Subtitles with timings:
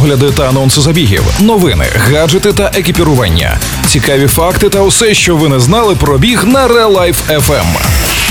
[0.00, 5.60] огляди та анонси забігів, новини, гаджети та екіпірування, цікаві факти та усе, що ви не
[5.60, 7.64] знали про біг на Real Life FM.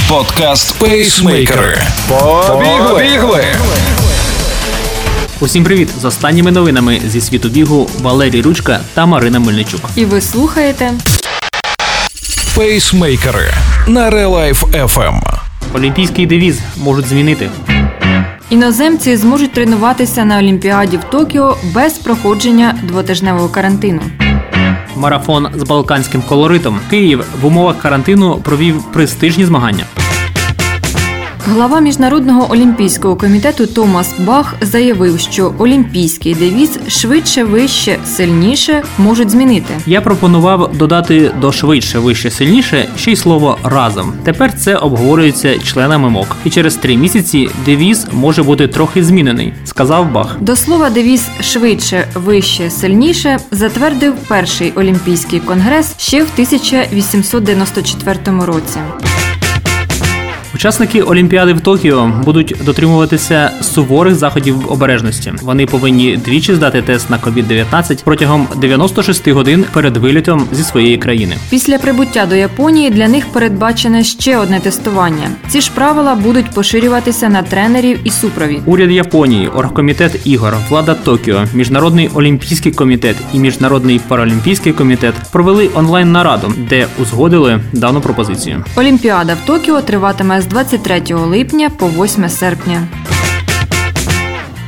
[0.07, 1.81] Подкаст Пейсмейкери.
[2.07, 3.45] Побігли!
[5.39, 5.89] Усім привіт!
[6.01, 9.81] З останніми новинами зі світу бігу Валерій Ручка та Марина Мельничук.
[9.95, 10.93] І ви слухаєте
[12.55, 13.53] Пейсмейкери
[13.87, 15.21] на Real Life FM.
[15.73, 17.49] Олімпійський девіз можуть змінити.
[18.49, 24.01] Іноземці зможуть тренуватися на Олімпіаді в Токіо без проходження двотижневого карантину.
[24.95, 26.79] Марафон з балканським колоритом.
[26.89, 29.85] Київ в умовах карантину провів престижні змагання.
[31.45, 39.73] Глава міжнародного олімпійського комітету Томас Бах заявив, що олімпійський девіз швидше, вище, сильніше можуть змінити.
[39.85, 44.13] Я пропонував додати до швидше, вище, сильніше ще й слово разом.
[44.23, 46.35] Тепер це обговорюється членами МОК.
[46.45, 50.37] І через три місяці девіз може бути трохи змінений, сказав Бах.
[50.41, 58.79] До слова, девіз швидше, вище, сильніше затвердив перший олімпійський конгрес ще в 1894 році.
[60.59, 65.33] Учасники Олімпіади в Токіо будуть дотримуватися суворих заходів обережності.
[65.41, 71.35] Вони повинні двічі здати тест на COVID-19 протягом 96 годин перед вилітом зі своєї країни.
[71.49, 75.29] Після прибуття до Японії для них передбачене ще одне тестування.
[75.49, 78.61] Ці ж правила будуть поширюватися на тренерів і супровід.
[78.65, 86.11] Уряд Японії, оргкомітет ігор, влада Токіо, міжнародний олімпійський комітет і міжнародний паралімпійський комітет провели онлайн
[86.11, 88.63] нараду, де узгодили дану пропозицію.
[88.75, 92.87] Олімпіада в Токіо триватиме з 23 липня по 8 серпня.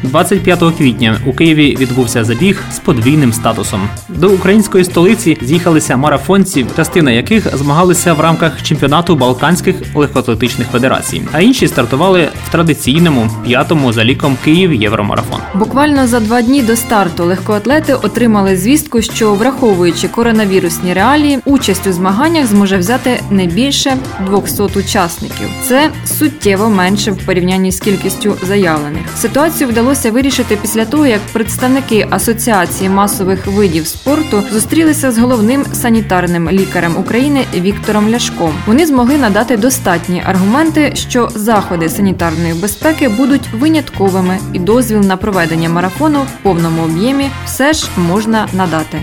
[0.03, 3.89] 25 квітня у Києві відбувся забіг з подвійним статусом.
[4.09, 11.41] До української столиці з'їхалися марафонці, частина яких змагалися в рамках чемпіонату Балканських легкоатлетичних федерацій, а
[11.41, 15.40] інші стартували в традиційному п'ятому за ліком Київ Євромарафон.
[15.53, 21.93] Буквально за два дні до старту легкоатлети отримали звістку, що враховуючи коронавірусні реалії, участь у
[21.93, 23.97] змаганнях зможе взяти не більше
[24.31, 25.47] 200 учасників.
[25.63, 29.01] Це суттєво менше в порівнянні з кількістю заявлених.
[29.17, 36.49] Ситуацію вдалося вирішити після того, як представники асоціації масових видів спорту зустрілися з головним санітарним
[36.51, 38.53] лікарем України Віктором Ляшком.
[38.67, 45.40] Вони змогли надати достатні аргументи, що заходи санітарної безпеки будуть винятковими, і дозвіл на проведення
[45.69, 49.01] марафону в повному об'ємі все ж можна надати.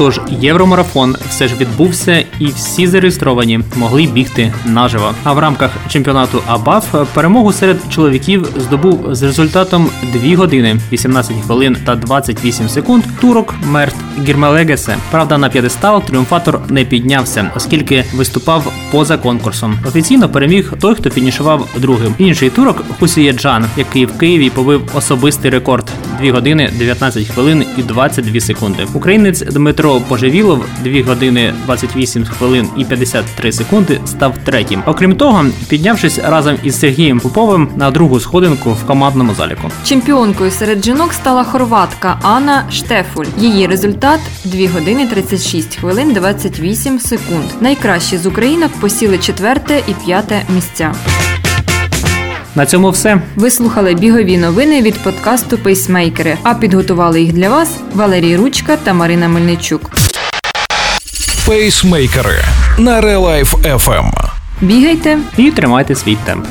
[0.00, 5.14] Тож євромарафон все ж відбувся, і всі зареєстровані могли бігти наживо.
[5.24, 11.76] А в рамках чемпіонату АБАФ перемогу серед чоловіків здобув з результатом 2 години 18 хвилин
[11.86, 13.04] та 28 секунд.
[13.20, 13.94] Турок Мерт
[14.26, 14.96] Гірмелегесе.
[15.10, 19.78] Правда, на п'єдестал тріумфатор не піднявся, оскільки виступав поза конкурсом.
[19.86, 22.14] Офіційно переміг той, хто фінішував другим.
[22.18, 27.82] Інший турок Хусіє Джан, який в Києві побив особистий рекорд 2 години 19 хвилин і
[27.82, 28.86] 22 секунди.
[28.94, 34.82] Українець Дмитро Поживілов 2 години 28 хвилин і 53 секунди став третім.
[34.86, 39.70] Окрім того, піднявшись разом із Сергієм Поповим на другу сходинку в командному заліку.
[39.84, 43.26] Чемпіонкою серед жінок стала хорватка Анна Штефуль.
[43.38, 47.44] Її результат 2 години 36 хвилин 28 секунд.
[47.60, 50.94] Найкращі з українок посіли четверте і п'яте місця.
[52.54, 53.20] На цьому все.
[53.36, 56.36] Ви слухали бігові новини від подкасту Пейсмейкери.
[56.42, 59.90] А підготували їх для вас Валерій Ручка та Марина Мельничук.
[61.46, 62.44] Пейсмейкери
[62.78, 64.10] на Real Life FM.
[64.60, 65.18] Бігайте!
[65.36, 66.46] І тримайте свій темп.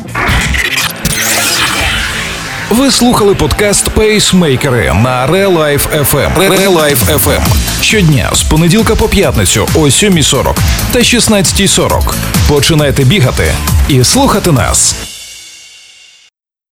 [2.69, 6.49] Ви слухали подкаст Пейсмейкери на Real Life FM.
[6.49, 7.41] Real FM.
[7.81, 10.55] Щодня з понеділка по п'ятницю о 7.40
[10.91, 12.13] та 16.40.
[12.47, 13.51] Починайте бігати
[13.87, 15.08] і слухати нас.